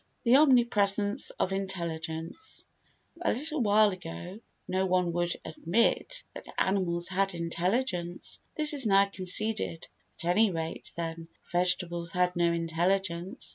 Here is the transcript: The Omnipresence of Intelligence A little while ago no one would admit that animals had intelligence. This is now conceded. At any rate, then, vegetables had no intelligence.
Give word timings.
The 0.23 0.35
Omnipresence 0.37 1.29
of 1.39 1.51
Intelligence 1.51 2.65
A 3.21 3.33
little 3.33 3.61
while 3.61 3.91
ago 3.91 4.39
no 4.67 4.87
one 4.87 5.13
would 5.13 5.35
admit 5.45 6.23
that 6.33 6.47
animals 6.57 7.09
had 7.09 7.35
intelligence. 7.35 8.39
This 8.55 8.73
is 8.73 8.87
now 8.87 9.05
conceded. 9.05 9.87
At 10.17 10.25
any 10.31 10.49
rate, 10.49 10.91
then, 10.97 11.27
vegetables 11.51 12.13
had 12.13 12.35
no 12.35 12.51
intelligence. 12.51 13.49